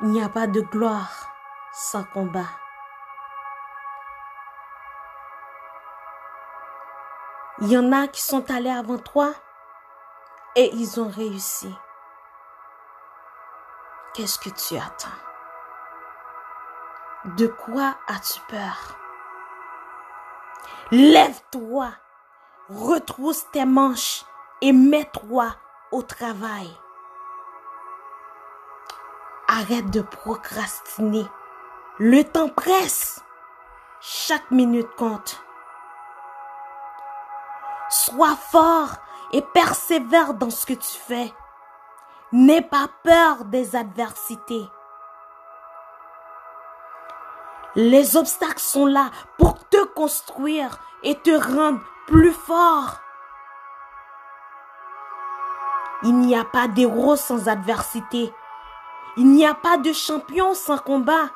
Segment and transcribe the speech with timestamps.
[0.00, 1.28] Il n'y a pas de gloire
[1.72, 2.48] sans combat.
[7.60, 9.32] Il y en a qui sont allés avant toi
[10.56, 11.72] et ils ont réussi.
[14.14, 15.08] Qu'est-ce que tu attends?
[17.36, 18.96] De quoi as-tu peur?
[20.90, 21.90] Lève-toi,
[22.68, 24.24] retrousse tes manches
[24.60, 25.54] et mets-toi
[25.92, 26.68] au travail.
[29.54, 31.26] Arrête de procrastiner.
[31.98, 33.22] Le temps presse.
[34.00, 35.44] Chaque minute compte.
[37.90, 38.94] Sois fort
[39.34, 41.34] et persévère dans ce que tu fais.
[42.32, 44.66] N'aie pas peur des adversités.
[47.74, 53.02] Les obstacles sont là pour te construire et te rendre plus fort.
[56.04, 58.32] Il n'y a pas d'héros sans adversité.
[59.16, 61.28] Il n'y a pas de champion sans combat.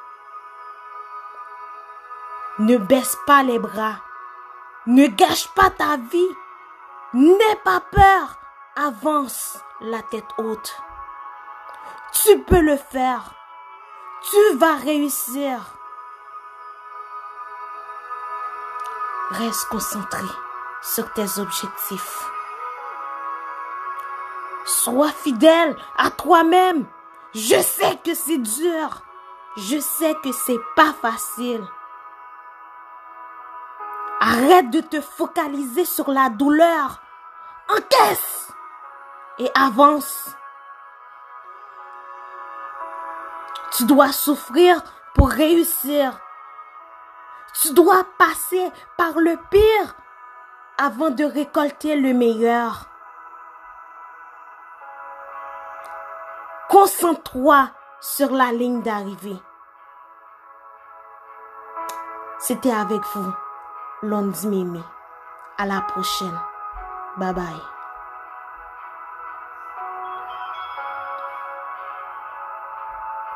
[2.59, 3.97] Ne baisse pas les bras.
[4.87, 6.37] Ne gâche pas ta vie.
[7.13, 8.39] N'aie pas peur.
[8.77, 10.81] Avance la tête haute.
[12.13, 13.31] Tu peux le faire.
[14.31, 15.59] Tu vas réussir.
[19.31, 20.25] Reste concentré
[20.83, 22.31] sur tes objectifs.
[24.65, 26.87] Sois fidèle à toi-même.
[27.35, 29.03] Je sais que c'est dur.
[29.57, 31.65] Je sais que c'est pas facile.
[34.21, 37.01] Arrête de te focaliser sur la douleur.
[37.69, 38.53] Encaisse
[39.39, 40.37] et avance.
[43.77, 44.83] Tu dois souffrir
[45.15, 46.19] pour réussir.
[47.61, 49.95] Tu dois passer par le pire
[50.79, 52.87] avant de récolter le meilleur.
[56.77, 57.71] Concentre-toi
[58.03, 59.41] sur la ligne d'arrivée.
[62.39, 63.33] C'était avec vous,
[64.03, 64.83] Londi Mimi.
[65.57, 66.39] À la prochaine.
[67.17, 67.76] Bye bye.